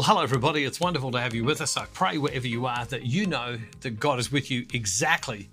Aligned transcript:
Well, 0.00 0.06
hello, 0.06 0.22
everybody. 0.22 0.64
It's 0.64 0.80
wonderful 0.80 1.10
to 1.10 1.20
have 1.20 1.34
you 1.34 1.44
with 1.44 1.60
us. 1.60 1.76
I 1.76 1.84
pray 1.92 2.16
wherever 2.16 2.46
you 2.46 2.64
are 2.64 2.86
that 2.86 3.02
you 3.02 3.26
know 3.26 3.58
that 3.82 4.00
God 4.00 4.18
is 4.18 4.32
with 4.32 4.50
you 4.50 4.64
exactly 4.72 5.50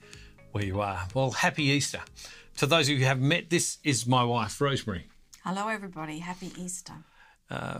where 0.54 0.64
you 0.64 0.80
are. 0.80 1.06
Well, 1.14 1.32
happy 1.32 1.66
Easter. 1.66 2.00
To 2.56 2.66
those 2.66 2.88
of 2.88 2.94
you 2.94 3.00
who 3.00 3.06
have 3.08 3.20
met, 3.20 3.50
this 3.50 3.78
is 3.84 4.08
my 4.08 4.24
wife, 4.24 4.62
Rosemary. 4.62 5.08
Hello, 5.44 5.68
everybody. 5.68 6.20
Happy 6.20 6.54
Easter. 6.58 6.94
Uh, 7.50 7.80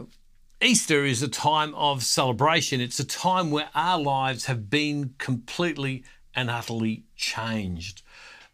Easter 0.62 1.06
is 1.06 1.24
a 1.24 1.30
time 1.30 1.74
of 1.74 2.04
celebration. 2.04 2.82
It's 2.82 3.00
a 3.00 3.06
time 3.06 3.50
where 3.50 3.70
our 3.74 3.98
lives 3.98 4.48
have 4.48 4.70
been 4.70 5.14
completely 5.20 6.04
and 6.36 6.50
utterly 6.50 7.06
changed. 7.16 8.02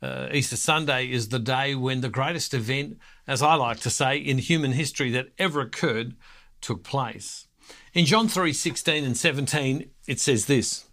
Uh, 0.04 0.28
Easter 0.32 0.56
Sunday 0.56 1.10
is 1.10 1.30
the 1.30 1.40
day 1.40 1.74
when 1.74 2.02
the 2.02 2.10
greatest 2.10 2.54
event, 2.54 3.00
as 3.26 3.42
I 3.42 3.56
like 3.56 3.80
to 3.80 3.90
say, 3.90 4.18
in 4.18 4.38
human 4.38 4.74
history 4.74 5.10
that 5.10 5.30
ever 5.40 5.62
occurred 5.62 6.16
took 6.62 6.84
place. 6.84 7.48
In 7.94 8.06
John 8.06 8.28
3 8.28 8.54
16 8.54 9.04
and 9.04 9.18
17, 9.18 9.90
it 10.08 10.20
says 10.20 10.46
this 10.46 10.86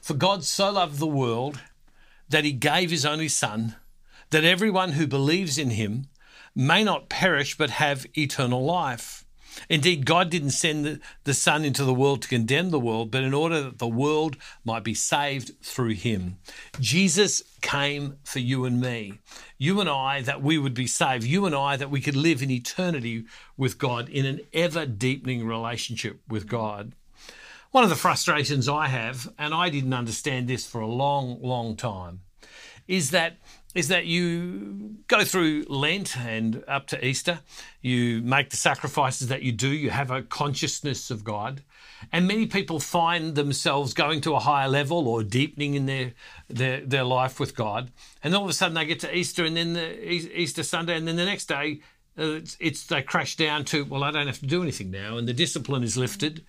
For 0.00 0.14
God 0.14 0.44
so 0.44 0.72
loved 0.72 0.98
the 0.98 1.06
world 1.06 1.60
that 2.28 2.44
he 2.44 2.52
gave 2.52 2.90
his 2.90 3.06
only 3.06 3.28
Son, 3.28 3.76
that 4.30 4.44
everyone 4.44 4.92
who 4.92 5.06
believes 5.06 5.58
in 5.58 5.70
him 5.70 6.08
may 6.54 6.82
not 6.82 7.08
perish 7.08 7.56
but 7.56 7.70
have 7.70 8.06
eternal 8.16 8.64
life. 8.64 9.23
Indeed, 9.68 10.06
God 10.06 10.30
didn't 10.30 10.50
send 10.50 11.00
the, 11.24 11.34
Son 11.34 11.64
into 11.64 11.84
the 11.84 11.94
world 11.94 12.22
to 12.22 12.28
condemn 12.28 12.70
the 12.70 12.80
world, 12.80 13.10
but 13.10 13.22
in 13.22 13.34
order 13.34 13.62
that 13.62 13.78
the 13.78 13.88
world 13.88 14.36
might 14.64 14.84
be 14.84 14.94
saved 14.94 15.52
through 15.62 15.94
him. 15.94 16.38
Jesus 16.80 17.42
came 17.60 18.16
for 18.24 18.38
you 18.38 18.64
and 18.64 18.80
me. 18.80 19.20
You 19.58 19.80
and 19.80 19.88
I, 19.88 20.22
that 20.22 20.42
we 20.42 20.58
would 20.58 20.74
be 20.74 20.86
saved. 20.86 21.24
You 21.24 21.46
and 21.46 21.54
I, 21.54 21.76
that 21.76 21.90
we 21.90 22.00
could 22.00 22.16
live 22.16 22.42
in 22.42 22.50
eternity 22.50 23.24
with 23.56 23.78
God 23.78 24.08
in 24.08 24.26
an 24.26 24.40
ever 24.52 24.86
deepening 24.86 25.46
relationship 25.46 26.20
with 26.28 26.46
God. 26.46 26.92
One 27.70 27.82
of 27.82 27.90
the 27.90 27.96
frustrations 27.96 28.68
I 28.68 28.86
have, 28.86 29.28
and 29.36 29.52
I 29.52 29.68
didn't 29.68 29.94
understand 29.94 30.46
this 30.46 30.64
for 30.64 30.80
a 30.80 30.86
long, 30.86 31.42
long 31.42 31.74
time, 31.74 32.20
is 32.88 33.10
that 33.10 33.36
is 33.74 33.88
that 33.88 34.06
you 34.06 34.94
go 35.08 35.24
through 35.24 35.64
Lent 35.68 36.16
and 36.16 36.62
up 36.68 36.86
to 36.86 37.04
Easter, 37.04 37.40
you 37.82 38.22
make 38.22 38.50
the 38.50 38.56
sacrifices 38.56 39.26
that 39.28 39.42
you 39.42 39.50
do, 39.50 39.68
you 39.68 39.90
have 39.90 40.12
a 40.12 40.22
consciousness 40.22 41.10
of 41.10 41.24
God. 41.24 41.62
And 42.12 42.28
many 42.28 42.46
people 42.46 42.78
find 42.78 43.34
themselves 43.34 43.92
going 43.92 44.20
to 44.20 44.34
a 44.34 44.38
higher 44.38 44.68
level 44.68 45.08
or 45.08 45.24
deepening 45.24 45.74
in 45.74 45.86
their, 45.86 46.12
their, 46.48 46.80
their 46.82 47.02
life 47.02 47.40
with 47.40 47.56
God. 47.56 47.90
And 48.22 48.32
all 48.34 48.44
of 48.44 48.50
a 48.50 48.52
sudden 48.52 48.74
they 48.74 48.84
get 48.84 49.00
to 49.00 49.16
Easter 49.16 49.44
and 49.44 49.56
then 49.56 49.72
the 49.72 50.08
Easter 50.08 50.62
Sunday, 50.62 50.96
and 50.96 51.08
then 51.08 51.16
the 51.16 51.24
next 51.24 51.46
day 51.46 51.80
uh, 52.16 52.34
it's, 52.34 52.56
it's 52.60 52.86
they 52.86 53.02
crash 53.02 53.34
down 53.36 53.64
to, 53.64 53.84
well, 53.84 54.04
I 54.04 54.12
don't 54.12 54.28
have 54.28 54.38
to 54.38 54.46
do 54.46 54.62
anything 54.62 54.90
now. 54.92 55.18
And 55.18 55.26
the 55.26 55.32
discipline 55.32 55.82
is 55.82 55.96
lifted 55.96 56.44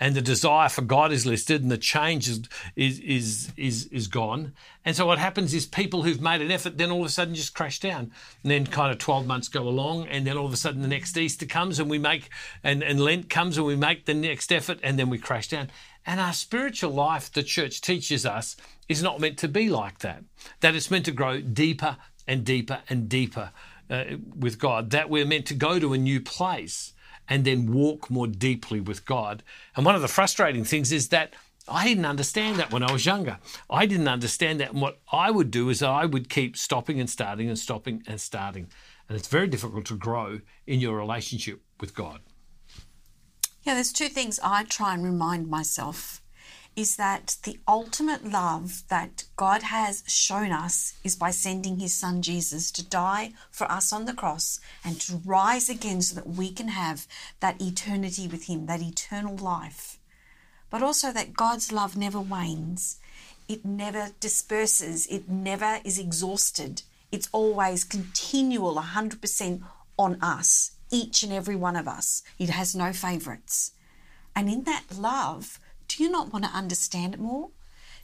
and 0.00 0.14
the 0.14 0.22
desire 0.22 0.70
for 0.70 0.80
God 0.80 1.12
is 1.12 1.26
listed 1.26 1.62
and 1.62 1.70
the 1.70 1.78
change 1.78 2.26
is, 2.26 2.40
is, 2.74 2.98
is, 3.00 3.52
is, 3.58 3.84
is 3.92 4.08
gone. 4.08 4.54
And 4.82 4.96
so 4.96 5.04
what 5.04 5.18
happens 5.18 5.52
is 5.52 5.66
people 5.66 6.02
who've 6.02 6.22
made 6.22 6.40
an 6.40 6.50
effort 6.50 6.78
then 6.78 6.90
all 6.90 7.00
of 7.00 7.06
a 7.06 7.10
sudden 7.10 7.34
just 7.34 7.54
crash 7.54 7.78
down. 7.78 8.10
And 8.42 8.50
then 8.50 8.66
kind 8.66 8.90
of 8.90 8.98
12 8.98 9.26
months 9.26 9.48
go 9.48 9.68
along 9.68 10.06
and 10.06 10.26
then 10.26 10.38
all 10.38 10.46
of 10.46 10.54
a 10.54 10.56
sudden 10.56 10.80
the 10.80 10.88
next 10.88 11.16
Easter 11.18 11.44
comes 11.44 11.78
and 11.78 11.90
we 11.90 11.98
make, 11.98 12.30
and, 12.64 12.82
and 12.82 12.98
Lent 12.98 13.28
comes 13.28 13.58
and 13.58 13.66
we 13.66 13.76
make 13.76 14.06
the 14.06 14.14
next 14.14 14.50
effort 14.50 14.80
and 14.82 14.98
then 14.98 15.10
we 15.10 15.18
crash 15.18 15.48
down. 15.48 15.70
And 16.06 16.18
our 16.18 16.32
spiritual 16.32 16.92
life, 16.92 17.30
the 17.30 17.42
church 17.42 17.82
teaches 17.82 18.24
us, 18.24 18.56
is 18.88 19.02
not 19.02 19.20
meant 19.20 19.36
to 19.38 19.48
be 19.48 19.68
like 19.68 19.98
that. 19.98 20.24
That 20.60 20.74
it's 20.74 20.90
meant 20.90 21.04
to 21.04 21.12
grow 21.12 21.42
deeper 21.42 21.98
and 22.26 22.42
deeper 22.42 22.80
and 22.88 23.06
deeper 23.06 23.52
uh, 23.90 24.04
with 24.34 24.58
God. 24.58 24.90
That 24.90 25.10
we're 25.10 25.26
meant 25.26 25.44
to 25.46 25.54
go 25.54 25.78
to 25.78 25.92
a 25.92 25.98
new 25.98 26.22
place 26.22 26.94
and 27.30 27.44
then 27.44 27.72
walk 27.72 28.10
more 28.10 28.26
deeply 28.26 28.80
with 28.80 29.06
God. 29.06 29.42
And 29.76 29.86
one 29.86 29.94
of 29.94 30.02
the 30.02 30.08
frustrating 30.08 30.64
things 30.64 30.92
is 30.92 31.08
that 31.08 31.32
I 31.68 31.86
didn't 31.86 32.04
understand 32.04 32.58
that 32.58 32.72
when 32.72 32.82
I 32.82 32.90
was 32.92 33.06
younger. 33.06 33.38
I 33.70 33.86
didn't 33.86 34.08
understand 34.08 34.58
that. 34.60 34.72
And 34.72 34.82
what 34.82 34.98
I 35.12 35.30
would 35.30 35.52
do 35.52 35.68
is 35.68 35.82
I 35.82 36.04
would 36.04 36.28
keep 36.28 36.56
stopping 36.56 36.98
and 36.98 37.08
starting 37.08 37.48
and 37.48 37.58
stopping 37.58 38.02
and 38.08 38.20
starting. 38.20 38.68
And 39.08 39.16
it's 39.16 39.28
very 39.28 39.46
difficult 39.46 39.86
to 39.86 39.96
grow 39.96 40.40
in 40.66 40.80
your 40.80 40.96
relationship 40.96 41.60
with 41.80 41.94
God. 41.94 42.20
Yeah, 43.62 43.74
there's 43.74 43.92
two 43.92 44.08
things 44.08 44.40
I 44.42 44.64
try 44.64 44.94
and 44.94 45.04
remind 45.04 45.48
myself 45.48 46.22
is 46.80 46.96
that 46.96 47.36
the 47.42 47.58
ultimate 47.68 48.24
love 48.24 48.84
that 48.88 49.24
God 49.36 49.64
has 49.64 50.02
shown 50.06 50.50
us 50.50 50.94
is 51.04 51.14
by 51.14 51.30
sending 51.30 51.78
his 51.78 51.92
son 51.92 52.22
Jesus 52.22 52.70
to 52.70 52.82
die 52.82 53.34
for 53.50 53.70
us 53.70 53.92
on 53.92 54.06
the 54.06 54.14
cross 54.14 54.60
and 54.82 54.98
to 55.02 55.20
rise 55.22 55.68
again 55.68 56.00
so 56.00 56.14
that 56.14 56.26
we 56.26 56.50
can 56.50 56.68
have 56.68 57.06
that 57.40 57.60
eternity 57.60 58.26
with 58.26 58.44
him, 58.44 58.64
that 58.64 58.80
eternal 58.80 59.36
life. 59.36 59.98
But 60.70 60.82
also 60.82 61.12
that 61.12 61.34
God's 61.34 61.70
love 61.70 61.98
never 61.98 62.18
wanes, 62.18 62.98
it 63.46 63.62
never 63.62 64.12
disperses, 64.18 65.06
it 65.08 65.28
never 65.28 65.80
is 65.84 65.98
exhausted. 65.98 66.80
It's 67.12 67.28
always 67.30 67.84
continual, 67.84 68.76
100% 68.76 69.62
on 69.98 70.16
us, 70.22 70.70
each 70.90 71.22
and 71.22 71.32
every 71.32 71.56
one 71.56 71.76
of 71.76 71.86
us. 71.86 72.22
It 72.38 72.48
has 72.48 72.74
no 72.74 72.94
favorites. 72.94 73.72
And 74.34 74.48
in 74.48 74.62
that 74.64 74.84
love, 74.96 75.59
do 75.90 76.02
you 76.04 76.10
not 76.10 76.32
want 76.32 76.44
to 76.44 76.50
understand 76.50 77.14
it 77.14 77.20
more? 77.20 77.50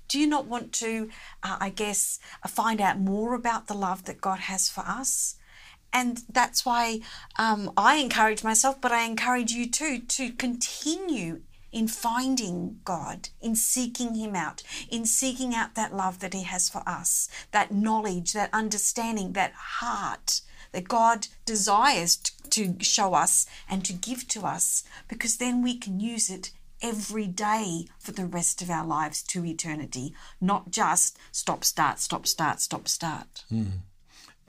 Do 0.08 0.18
you 0.18 0.26
not 0.26 0.46
want 0.46 0.72
to, 0.74 1.08
uh, 1.42 1.56
I 1.60 1.70
guess, 1.70 2.18
find 2.46 2.80
out 2.80 2.98
more 2.98 3.34
about 3.34 3.66
the 3.66 3.74
love 3.74 4.04
that 4.04 4.20
God 4.20 4.40
has 4.40 4.68
for 4.68 4.80
us? 4.80 5.36
And 5.92 6.22
that's 6.30 6.66
why 6.66 7.00
um, 7.38 7.72
I 7.76 7.96
encourage 7.96 8.44
myself, 8.44 8.80
but 8.80 8.92
I 8.92 9.04
encourage 9.04 9.52
you 9.52 9.70
too, 9.70 10.00
to 10.00 10.32
continue 10.32 11.42
in 11.72 11.88
finding 11.88 12.80
God, 12.84 13.28
in 13.40 13.54
seeking 13.54 14.14
Him 14.14 14.34
out, 14.34 14.62
in 14.90 15.06
seeking 15.06 15.54
out 15.54 15.74
that 15.74 15.94
love 15.94 16.18
that 16.20 16.34
He 16.34 16.42
has 16.42 16.68
for 16.68 16.82
us, 16.86 17.28
that 17.52 17.72
knowledge, 17.72 18.32
that 18.32 18.50
understanding, 18.52 19.32
that 19.32 19.52
heart 19.52 20.40
that 20.72 20.88
God 20.88 21.28
desires 21.46 22.16
to 22.50 22.76
show 22.80 23.14
us 23.14 23.46
and 23.68 23.84
to 23.84 23.92
give 23.92 24.28
to 24.28 24.44
us, 24.44 24.84
because 25.08 25.38
then 25.38 25.62
we 25.62 25.78
can 25.78 26.00
use 26.00 26.28
it 26.28 26.50
every 26.82 27.26
day 27.26 27.86
for 27.98 28.12
the 28.12 28.26
rest 28.26 28.62
of 28.62 28.70
our 28.70 28.86
lives 28.86 29.22
to 29.24 29.44
eternity, 29.44 30.14
not 30.40 30.70
just 30.70 31.18
stop, 31.32 31.64
start, 31.64 31.98
stop, 31.98 32.26
start, 32.26 32.60
stop, 32.60 32.88
start. 32.88 33.44
Mm. 33.52 33.80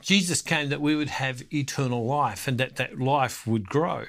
Jesus 0.02 0.42
came 0.42 0.70
that 0.70 0.82
we 0.82 0.96
would 0.96 1.10
have 1.10 1.42
eternal 1.54 2.06
life 2.06 2.48
and 2.48 2.58
that 2.60 2.76
that 2.76 3.00
life 3.00 3.48
would 3.48 3.68
grow. 3.68 4.06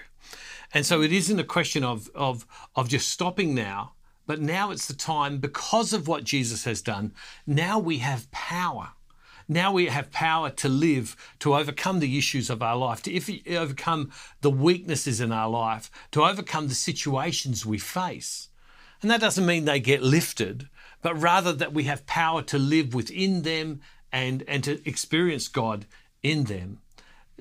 And 0.74 0.84
so 0.84 1.00
it 1.00 1.12
isn't 1.12 1.38
a 1.38 1.44
question 1.44 1.82
of, 1.82 2.10
of, 2.14 2.46
of 2.76 2.88
just 2.88 3.10
stopping 3.10 3.54
now, 3.54 3.92
but 4.26 4.40
now 4.40 4.70
it's 4.70 4.86
the 4.86 4.94
time 4.94 5.38
because 5.38 5.94
of 5.94 6.06
what 6.06 6.24
Jesus 6.24 6.64
has 6.64 6.82
done. 6.82 7.12
Now 7.46 7.78
we 7.78 7.98
have 7.98 8.30
power 8.30 8.90
now 9.48 9.72
we 9.72 9.86
have 9.86 10.10
power 10.10 10.50
to 10.50 10.68
live, 10.68 11.16
to 11.40 11.54
overcome 11.54 12.00
the 12.00 12.18
issues 12.18 12.50
of 12.50 12.62
our 12.62 12.76
life, 12.76 13.02
to 13.02 13.56
overcome 13.56 14.10
the 14.42 14.50
weaknesses 14.50 15.20
in 15.20 15.32
our 15.32 15.48
life, 15.48 15.90
to 16.12 16.22
overcome 16.22 16.68
the 16.68 16.74
situations 16.74 17.64
we 17.64 17.78
face. 17.78 18.48
And 19.00 19.10
that 19.10 19.20
doesn't 19.20 19.46
mean 19.46 19.64
they 19.64 19.80
get 19.80 20.02
lifted, 20.02 20.68
but 21.00 21.14
rather 21.14 21.52
that 21.54 21.72
we 21.72 21.84
have 21.84 22.06
power 22.06 22.42
to 22.42 22.58
live 22.58 22.94
within 22.94 23.42
them 23.42 23.80
and, 24.12 24.44
and 24.46 24.62
to 24.64 24.86
experience 24.86 25.48
God 25.48 25.86
in 26.22 26.44
them. 26.44 26.80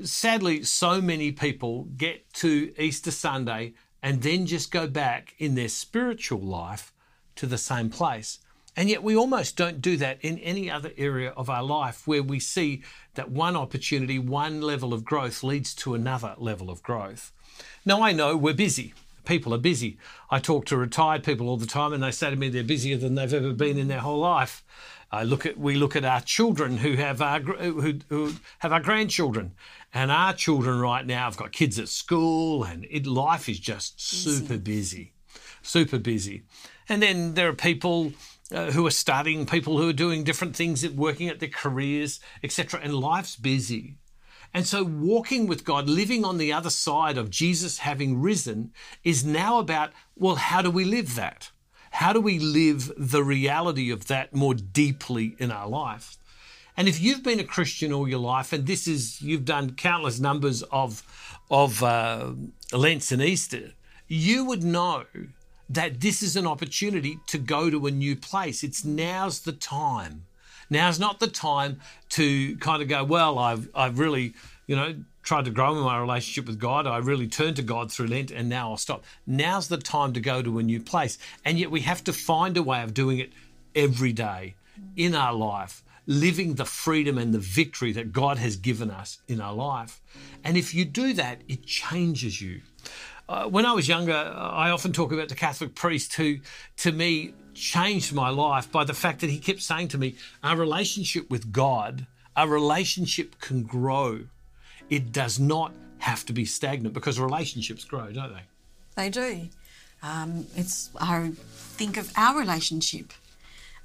Sadly, 0.01 0.63
so 0.63 1.01
many 1.01 1.31
people 1.31 1.85
get 1.97 2.31
to 2.35 2.73
Easter 2.77 3.11
Sunday 3.11 3.73
and 4.01 4.21
then 4.21 4.45
just 4.45 4.71
go 4.71 4.87
back 4.87 5.33
in 5.39 5.55
their 5.55 5.67
spiritual 5.67 6.39
life 6.39 6.93
to 7.35 7.47
the 7.47 7.57
same 7.57 7.89
place. 7.89 8.39
And 8.77 8.91
yet 8.91 9.01
we 9.01 9.17
almost 9.17 9.57
don't 9.57 9.81
do 9.81 9.97
that 9.97 10.19
in 10.21 10.37
any 10.37 10.69
other 10.69 10.91
area 10.97 11.31
of 11.31 11.49
our 11.49 11.63
life 11.63 12.07
where 12.07 12.21
we 12.21 12.39
see 12.39 12.83
that 13.15 13.31
one 13.31 13.55
opportunity, 13.55 14.19
one 14.19 14.61
level 14.61 14.93
of 14.93 15.03
growth 15.03 15.41
leads 15.41 15.73
to 15.75 15.95
another 15.95 16.35
level 16.37 16.69
of 16.69 16.83
growth. 16.83 17.31
Now, 17.85 18.03
I 18.03 18.11
know 18.11 18.37
we're 18.37 18.53
busy. 18.53 18.93
People 19.25 19.51
are 19.55 19.57
busy. 19.57 19.97
I 20.29 20.37
talk 20.37 20.65
to 20.67 20.77
retired 20.77 21.23
people 21.23 21.49
all 21.49 21.57
the 21.57 21.65
time 21.65 21.91
and 21.91 22.03
they 22.03 22.11
say 22.11 22.29
to 22.29 22.35
me 22.35 22.49
they're 22.49 22.63
busier 22.63 22.97
than 22.97 23.15
they've 23.15 23.33
ever 23.33 23.51
been 23.51 23.79
in 23.79 23.87
their 23.87 23.99
whole 23.99 24.19
life. 24.19 24.63
I 25.11 25.23
look 25.23 25.45
at 25.45 25.57
we 25.57 25.75
look 25.75 25.95
at 25.95 26.05
our 26.05 26.21
children 26.21 26.77
who 26.77 26.95
have 26.97 27.21
our 27.21 27.39
who, 27.39 27.99
who 28.09 28.33
have 28.59 28.73
our 28.73 28.81
grandchildren, 28.81 29.53
and 29.93 30.11
our 30.11 30.33
children 30.33 30.79
right 30.79 31.05
now 31.05 31.23
have 31.25 31.37
got 31.37 31.53
kids 31.53 31.79
at 31.79 31.87
school, 31.87 32.65
and 32.65 32.85
it, 32.89 33.07
life 33.07 33.47
is 33.47 33.57
just 33.57 34.01
super 34.01 34.57
busy, 34.57 35.13
super 35.61 35.97
busy. 35.97 36.43
And 36.89 37.01
then 37.01 37.35
there 37.35 37.47
are 37.47 37.53
people 37.53 38.11
uh, 38.51 38.71
who 38.71 38.85
are 38.85 38.91
studying, 38.91 39.45
people 39.45 39.77
who 39.77 39.89
are 39.89 39.93
doing 39.93 40.23
different 40.23 40.55
things, 40.55 40.87
working 40.89 41.27
at 41.27 41.39
their 41.39 41.49
careers, 41.49 42.19
etc. 42.43 42.79
And 42.81 42.93
life's 42.93 43.35
busy. 43.35 43.97
And 44.53 44.65
so, 44.65 44.83
walking 44.83 45.47
with 45.47 45.65
God, 45.65 45.89
living 45.89 46.23
on 46.23 46.37
the 46.37 46.53
other 46.53 46.69
side 46.69 47.17
of 47.17 47.29
Jesus 47.29 47.79
having 47.79 48.21
risen, 48.21 48.71
is 49.03 49.25
now 49.25 49.59
about 49.59 49.91
well, 50.15 50.35
how 50.35 50.61
do 50.61 50.71
we 50.71 50.85
live 50.85 51.15
that? 51.15 51.51
How 51.91 52.13
do 52.13 52.21
we 52.21 52.39
live 52.39 52.91
the 52.97 53.23
reality 53.23 53.91
of 53.91 54.07
that 54.07 54.33
more 54.33 54.53
deeply 54.53 55.35
in 55.39 55.51
our 55.51 55.67
life? 55.67 56.17
And 56.75 56.87
if 56.87 57.01
you've 57.01 57.23
been 57.23 57.39
a 57.39 57.43
Christian 57.43 57.91
all 57.91 58.07
your 58.07 58.19
life, 58.19 58.53
and 58.53 58.67
this 58.67 58.87
is 58.87 59.21
you've 59.21 59.45
done 59.45 59.71
countless 59.71 60.19
numbers 60.19 60.63
of 60.63 61.03
of 61.49 61.83
uh, 61.83 62.31
Lents 62.71 63.11
and 63.11 63.21
Easter, 63.21 63.73
you 64.07 64.45
would 64.45 64.63
know 64.63 65.05
that 65.69 66.01
this 66.01 66.21
is 66.21 66.35
an 66.35 66.47
opportunity 66.47 67.19
to 67.27 67.37
go 67.37 67.69
to 67.69 67.87
a 67.87 67.91
new 67.91 68.15
place. 68.15 68.63
It's 68.63 68.85
now's 68.85 69.41
the 69.41 69.51
time. 69.51 70.25
Now's 70.69 70.99
not 70.99 71.19
the 71.19 71.27
time 71.27 71.79
to 72.09 72.57
kind 72.57 72.81
of 72.81 72.87
go, 72.87 73.03
well, 73.03 73.39
I've, 73.39 73.69
I've 73.73 73.99
really, 73.99 74.33
you 74.65 74.75
know, 74.75 74.95
tried 75.23 75.45
to 75.45 75.51
grow 75.51 75.75
in 75.75 75.83
my 75.83 75.99
relationship 75.99 76.47
with 76.47 76.59
God. 76.59 76.87
I 76.87 76.97
really 76.97 77.27
turned 77.27 77.57
to 77.57 77.61
God 77.61 77.91
through 77.91 78.07
Lent 78.07 78.31
and 78.31 78.47
now 78.47 78.71
I'll 78.71 78.77
stop. 78.77 79.03
Now's 79.25 79.67
the 79.67 79.77
time 79.77 80.13
to 80.13 80.19
go 80.19 80.41
to 80.41 80.59
a 80.59 80.63
new 80.63 80.81
place. 80.81 81.17
And 81.43 81.59
yet 81.59 81.71
we 81.71 81.81
have 81.81 82.03
to 82.05 82.13
find 82.13 82.55
a 82.57 82.63
way 82.63 82.81
of 82.81 82.93
doing 82.93 83.19
it 83.19 83.31
every 83.75 84.13
day 84.13 84.55
in 84.95 85.15
our 85.15 85.33
life, 85.33 85.83
living 86.05 86.55
the 86.55 86.65
freedom 86.65 87.17
and 87.17 87.33
the 87.33 87.39
victory 87.39 87.91
that 87.93 88.13
God 88.13 88.37
has 88.37 88.55
given 88.55 88.89
us 88.89 89.19
in 89.27 89.41
our 89.41 89.53
life. 89.53 90.01
And 90.43 90.55
if 90.55 90.73
you 90.73 90.85
do 90.85 91.13
that, 91.13 91.41
it 91.47 91.65
changes 91.65 92.41
you. 92.41 92.61
Uh, 93.29 93.45
when 93.45 93.65
I 93.65 93.73
was 93.73 93.87
younger, 93.87 94.13
I 94.13 94.69
often 94.69 94.93
talk 94.93 95.11
about 95.11 95.27
the 95.27 95.35
Catholic 95.35 95.75
priest 95.75 96.13
who, 96.15 96.37
to 96.77 96.91
me, 96.91 97.33
changed 97.53 98.13
my 98.13 98.29
life 98.29 98.71
by 98.71 98.83
the 98.83 98.93
fact 98.93 99.21
that 99.21 99.29
he 99.29 99.39
kept 99.39 99.61
saying 99.61 99.89
to 99.89 99.97
me, 99.97 100.15
Our 100.43 100.55
relationship 100.55 101.29
with 101.29 101.51
God, 101.51 102.07
our 102.35 102.47
relationship 102.47 103.39
can 103.39 103.63
grow. 103.63 104.21
It 104.89 105.11
does 105.11 105.39
not 105.39 105.73
have 105.99 106.25
to 106.27 106.33
be 106.33 106.45
stagnant 106.45 106.93
because 106.93 107.19
relationships 107.19 107.83
grow, 107.83 108.11
don't 108.11 108.33
they? 108.33 108.43
They 108.95 109.09
do. 109.09 109.49
Um, 110.01 110.45
it's 110.55 110.89
I 110.99 111.31
think 111.35 111.97
of 111.97 112.11
our 112.15 112.39
relationship 112.39 113.11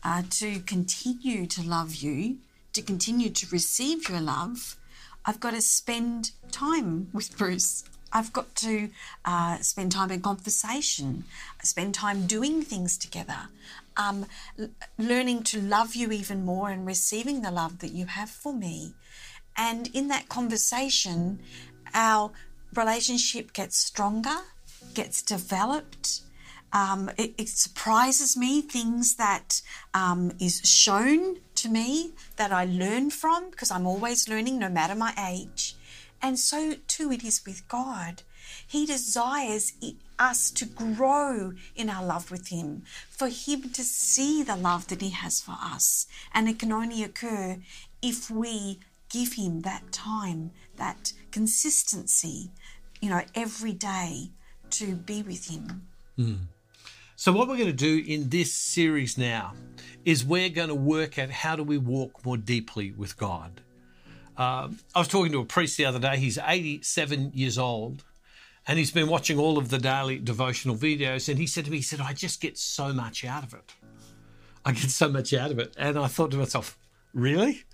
uh, 0.05 0.23
to 0.31 0.61
continue 0.61 1.47
to 1.47 1.63
love 1.63 1.97
you, 1.97 2.39
to 2.75 2.83
continue 2.83 3.31
to 3.31 3.47
receive 3.51 4.09
your 4.09 4.21
love. 4.21 4.77
I've 5.25 5.41
got 5.41 5.53
to 5.53 5.63
spend 5.63 6.33
time 6.51 7.09
with 7.13 7.37
Bruce. 7.37 7.85
I've 8.13 8.33
got 8.33 8.55
to 8.57 8.91
uh, 9.25 9.59
spend 9.59 9.93
time 9.93 10.11
in 10.11 10.21
conversation, 10.21 11.25
spend 11.63 11.95
time 11.95 12.27
doing 12.27 12.63
things 12.63 12.99
together, 12.99 13.49
um, 13.97 14.27
l- 14.59 14.69
learning 14.99 15.45
to 15.45 15.61
love 15.61 15.95
you 15.95 16.13
even 16.13 16.45
more 16.45 16.71
and 16.71 16.87
receiving 16.87 17.43
the 17.43 17.51
love 17.51 17.79
that 17.79 17.93
you 17.93 18.07
have 18.07 18.31
for 18.31 18.53
me. 18.53 18.95
And 19.57 19.89
in 19.95 20.09
that 20.09 20.29
conversation, 20.29 21.41
our 21.95 22.31
relationship 22.75 23.53
gets 23.53 23.77
stronger, 23.77 24.37
gets 24.95 25.23
developed. 25.23 26.21
Um, 26.73 27.11
it, 27.19 27.35
it, 27.37 27.49
surprises 27.51 28.35
me 28.35 28.63
things 28.63 29.17
that 29.17 29.61
um, 29.93 30.33
is 30.41 30.63
shown 30.65 31.37
to 31.57 31.69
me 31.69 32.13
that 32.37 32.51
I 32.51 32.65
learn 32.65 33.11
from 33.11 33.51
because 33.51 33.71
I'm 33.71 33.87
always 33.87 34.27
learning 34.27 34.59
no 34.59 34.71
matter 34.71 34.95
my 34.95 35.13
age. 35.31 35.77
And 36.23 36.39
so 36.39 36.75
too 36.87 37.11
it 37.11 37.25
is 37.25 37.45
with 37.45 37.69
God. 37.69 38.23
He 38.67 38.87
desires 38.87 39.73
us 40.19 40.51
to 40.53 40.65
grow 40.65 41.53
in 41.75 41.91
our 41.91 42.05
love 42.05 42.31
with 42.31 42.49
Him, 42.49 42.83
for 43.09 43.29
Him 43.29 43.71
to 43.71 43.83
see 43.83 44.43
the 44.43 44.57
love 44.57 44.89
that 44.89 45.01
He 45.01 45.11
has 45.11 45.41
for 45.41 45.57
us. 45.61 46.07
And 46.33 46.49
it 46.49 46.59
can 46.59 46.73
only 46.73 47.03
occur 47.03 47.59
if 48.01 48.31
we 48.31 48.79
give 49.11 49.35
Him 49.35 49.63
that 49.63 49.91
time, 49.91 50.53
that 50.77 51.13
consistency, 51.31 52.51
you 53.01 53.11
know, 53.11 53.23
every 53.35 53.73
day 53.73 54.31
to 54.71 54.95
be 54.95 55.23
with 55.23 55.51
Him. 55.51 55.89
Mm. 56.19 56.39
So, 57.17 57.33
what 57.33 57.47
we're 57.49 57.57
going 57.57 57.69
to 57.69 57.73
do 57.73 58.03
in 58.07 58.31
this 58.31 58.53
series 58.53 59.17
now 59.17 59.55
is 60.05 60.25
we're 60.25 60.49
going 60.49 60.69
to 60.69 60.75
work 60.75 61.19
at 61.19 61.31
how 61.31 61.57
do 61.57 61.63
we 61.63 61.79
walk 61.79 62.25
more 62.25 62.37
deeply 62.37 62.93
with 62.93 63.17
God. 63.17 63.61
Um, 64.37 64.79
I 64.95 64.99
was 64.99 65.09
talking 65.09 65.33
to 65.33 65.41
a 65.41 65.45
priest 65.45 65.77
the 65.77 65.85
other 65.85 65.99
day. 65.99 66.17
He's 66.17 66.39
87 66.39 67.33
years 67.35 67.59
old 67.59 68.03
and 68.67 68.79
he's 68.79 68.91
been 68.91 69.09
watching 69.09 69.39
all 69.39 69.59
of 69.59 69.71
the 69.71 69.79
daily 69.79 70.19
devotional 70.19 70.77
videos. 70.77 71.29
And 71.29 71.39
he 71.39 71.47
said 71.47 71.65
to 71.65 71.71
me, 71.71 71.79
he 71.79 71.83
said, 71.83 72.01
I 72.01 72.13
just 72.13 72.41
get 72.41 72.57
so 72.57 72.93
much 72.93 73.25
out 73.25 73.43
of 73.43 73.55
it. 73.55 73.75
I 74.65 74.73
get 74.73 74.91
so 74.91 75.09
much 75.09 75.35
out 75.35 75.51
of 75.51 75.59
it. 75.59 75.75
And 75.77 75.99
I 75.99 76.07
thought 76.07 76.31
to 76.31 76.37
myself, 76.37 76.79
really? 77.13 77.65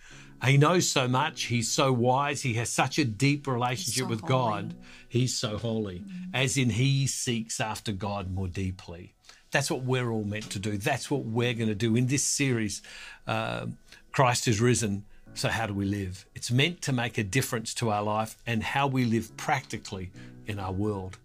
He 0.44 0.56
knows 0.56 0.88
so 0.88 1.08
much. 1.08 1.44
He's 1.44 1.70
so 1.70 1.92
wise. 1.92 2.42
He 2.42 2.54
has 2.54 2.70
such 2.70 2.98
a 2.98 3.04
deep 3.04 3.46
relationship 3.46 4.04
so 4.04 4.08
with 4.08 4.20
holy. 4.20 4.30
God. 4.30 4.74
He's 5.08 5.36
so 5.36 5.58
holy, 5.58 6.00
mm. 6.00 6.28
as 6.32 6.56
in 6.56 6.70
he 6.70 7.06
seeks 7.06 7.60
after 7.60 7.92
God 7.92 8.32
more 8.32 8.46
deeply. 8.46 9.14
That's 9.50 9.70
what 9.70 9.82
we're 9.82 10.10
all 10.10 10.24
meant 10.24 10.50
to 10.50 10.58
do. 10.58 10.76
That's 10.76 11.10
what 11.10 11.24
we're 11.24 11.54
going 11.54 11.68
to 11.68 11.74
do 11.74 11.96
in 11.96 12.06
this 12.06 12.22
series. 12.22 12.82
Uh, 13.26 13.66
Christ 14.12 14.46
is 14.46 14.60
risen. 14.60 15.04
So, 15.34 15.48
how 15.48 15.66
do 15.66 15.74
we 15.74 15.84
live? 15.84 16.26
It's 16.34 16.50
meant 16.50 16.82
to 16.82 16.92
make 16.92 17.16
a 17.16 17.24
difference 17.24 17.72
to 17.74 17.90
our 17.90 18.02
life 18.02 18.36
and 18.46 18.62
how 18.62 18.86
we 18.86 19.04
live 19.04 19.36
practically 19.36 20.10
in 20.46 20.58
our 20.58 20.72
world. 20.72 21.18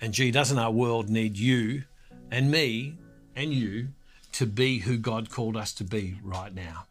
And 0.00 0.14
gee, 0.14 0.30
doesn't 0.30 0.58
our 0.58 0.70
world 0.70 1.10
need 1.10 1.36
you 1.36 1.84
and 2.30 2.50
me 2.50 2.96
and 3.36 3.52
you 3.52 3.88
to 4.32 4.46
be 4.46 4.78
who 4.78 4.96
God 4.96 5.30
called 5.30 5.56
us 5.56 5.72
to 5.74 5.84
be 5.84 6.18
right 6.22 6.54
now? 6.54 6.86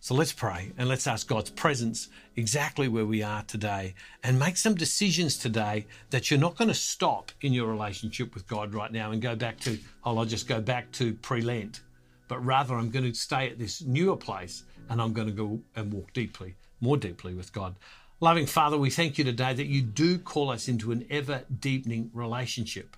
So 0.00 0.14
let's 0.14 0.32
pray 0.32 0.72
and 0.78 0.88
let's 0.88 1.06
ask 1.06 1.26
God's 1.26 1.50
presence 1.50 2.08
exactly 2.36 2.88
where 2.88 3.04
we 3.04 3.22
are 3.22 3.42
today 3.42 3.94
and 4.22 4.38
make 4.38 4.56
some 4.56 4.74
decisions 4.74 5.36
today 5.36 5.86
that 6.10 6.30
you're 6.30 6.38
not 6.38 6.56
going 6.56 6.68
to 6.68 6.74
stop 6.74 7.32
in 7.40 7.52
your 7.52 7.66
relationship 7.66 8.32
with 8.34 8.46
God 8.46 8.74
right 8.74 8.92
now 8.92 9.10
and 9.10 9.20
go 9.20 9.34
back 9.34 9.58
to, 9.60 9.76
oh, 10.04 10.16
I'll 10.18 10.24
just 10.24 10.46
go 10.46 10.60
back 10.60 10.92
to 10.92 11.14
pre 11.14 11.42
Lent. 11.42 11.80
But 12.28 12.44
rather, 12.44 12.74
I'm 12.74 12.90
going 12.90 13.10
to 13.10 13.14
stay 13.14 13.50
at 13.50 13.58
this 13.58 13.82
newer 13.82 14.16
place 14.16 14.64
and 14.88 15.00
I'm 15.00 15.12
going 15.12 15.28
to 15.28 15.34
go 15.34 15.60
and 15.76 15.92
walk 15.92 16.12
deeply, 16.12 16.56
more 16.80 16.96
deeply 16.96 17.34
with 17.34 17.52
God. 17.52 17.76
Loving 18.20 18.46
Father, 18.46 18.76
we 18.76 18.90
thank 18.90 19.16
you 19.16 19.24
today 19.24 19.54
that 19.54 19.66
you 19.66 19.80
do 19.80 20.18
call 20.18 20.50
us 20.50 20.66
into 20.66 20.90
an 20.90 21.06
ever 21.08 21.44
deepening 21.60 22.10
relationship. 22.12 22.96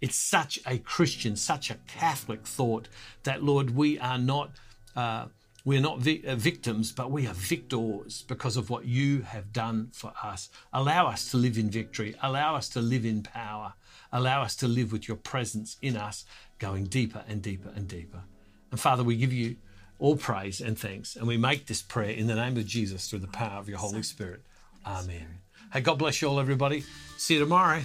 It's 0.00 0.16
such 0.16 0.58
a 0.66 0.78
Christian, 0.78 1.36
such 1.36 1.70
a 1.70 1.76
Catholic 1.86 2.46
thought 2.46 2.88
that, 3.22 3.42
Lord, 3.42 3.76
we 3.76 3.98
are 3.98 4.18
not. 4.18 4.50
Uh, 4.94 5.26
we're 5.64 5.80
not 5.80 6.06
uh, 6.06 6.36
victims, 6.36 6.92
but 6.92 7.10
we 7.10 7.26
are 7.26 7.34
victors 7.34 8.22
because 8.28 8.56
of 8.56 8.70
what 8.70 8.84
you 8.84 9.22
have 9.22 9.52
done 9.52 9.88
for 9.92 10.12
us. 10.22 10.48
Allow 10.72 11.08
us 11.08 11.28
to 11.32 11.36
live 11.36 11.58
in 11.58 11.70
victory. 11.70 12.14
Allow 12.22 12.54
us 12.54 12.68
to 12.68 12.80
live 12.80 13.04
in 13.04 13.22
power. 13.22 13.74
Allow 14.12 14.42
us 14.42 14.54
to 14.56 14.68
live 14.68 14.92
with 14.92 15.08
your 15.08 15.16
presence 15.16 15.76
in 15.82 15.96
us, 15.96 16.24
going 16.60 16.84
deeper 16.84 17.24
and 17.26 17.42
deeper 17.42 17.72
and 17.74 17.88
deeper. 17.88 18.22
And 18.70 18.78
Father, 18.78 19.02
we 19.02 19.16
give 19.16 19.32
you 19.32 19.56
all 19.98 20.16
praise 20.16 20.60
and 20.60 20.78
thanks. 20.78 21.16
And 21.16 21.26
we 21.26 21.36
make 21.36 21.66
this 21.66 21.82
prayer 21.82 22.10
in 22.10 22.26
the 22.26 22.34
name 22.34 22.56
of 22.56 22.66
Jesus 22.66 23.08
through 23.08 23.20
the 23.20 23.28
power 23.28 23.58
of 23.58 23.68
your 23.68 23.78
Holy 23.78 24.02
Spirit. 24.02 24.42
Amen. 24.86 25.26
Hey, 25.72 25.80
God 25.80 25.98
bless 25.98 26.22
you 26.22 26.28
all, 26.28 26.38
everybody. 26.38 26.84
See 27.16 27.34
you 27.34 27.40
tomorrow. 27.40 27.82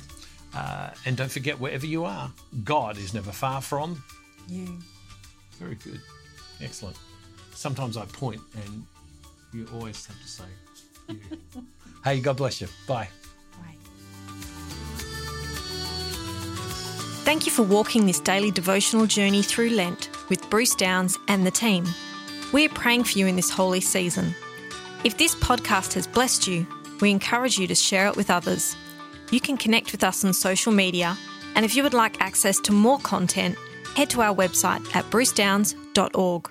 Uh, 0.53 0.89
and 1.05 1.15
don't 1.15 1.31
forget, 1.31 1.59
wherever 1.59 1.86
you 1.86 2.05
are, 2.05 2.31
God 2.63 2.97
is 2.97 3.13
never 3.13 3.31
far 3.31 3.62
from 3.62 4.03
you. 4.47 4.79
Very 5.53 5.75
good. 5.75 6.01
Excellent. 6.62 6.97
Sometimes 7.53 7.97
I 7.97 8.05
point 8.05 8.41
and 8.55 8.86
you 9.53 9.67
always 9.74 10.05
have 10.05 10.19
to 10.21 10.27
say 10.27 10.43
you. 11.07 11.19
hey, 12.03 12.19
God 12.19 12.38
bless 12.38 12.62
you. 12.62 12.67
Bye. 12.88 13.07
Bye. 13.57 13.75
Thank 17.24 17.45
you 17.45 17.51
for 17.51 17.63
walking 17.63 18.05
this 18.05 18.19
daily 18.19 18.51
devotional 18.51 19.05
journey 19.05 19.41
through 19.41 19.69
Lent 19.69 20.09
with 20.31 20.50
Bruce 20.50 20.73
Downes 20.73 21.19
and 21.27 21.45
the 21.45 21.51
team. 21.51 21.85
We're 22.53 22.69
praying 22.69 23.03
for 23.03 23.19
you 23.19 23.27
in 23.27 23.35
this 23.35 23.50
holy 23.50 23.81
season. 23.81 24.33
If 25.03 25.17
this 25.17 25.35
podcast 25.35 25.93
has 25.93 26.07
blessed 26.07 26.47
you, 26.47 26.65
we 27.01 27.11
encourage 27.11 27.59
you 27.59 27.67
to 27.67 27.75
share 27.75 28.07
it 28.07 28.15
with 28.15 28.29
others. 28.29 28.75
You 29.29 29.41
can 29.41 29.57
connect 29.57 29.91
with 29.91 30.03
us 30.03 30.23
on 30.23 30.33
social 30.33 30.71
media, 30.71 31.17
and 31.53 31.65
if 31.65 31.75
you 31.75 31.83
would 31.83 31.93
like 31.93 32.21
access 32.21 32.59
to 32.61 32.71
more 32.71 33.00
content, 33.00 33.57
head 33.95 34.09
to 34.11 34.21
our 34.21 34.33
website 34.33 34.95
at 34.95 35.03
brucedownes.org. 35.11 36.50